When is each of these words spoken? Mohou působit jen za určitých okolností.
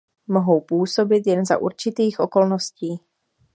Mohou 0.27 0.61
působit 0.61 1.27
jen 1.27 1.45
za 1.45 1.57
určitých 1.57 2.19
okolností. 2.19 2.99